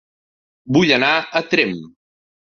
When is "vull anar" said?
0.77-1.09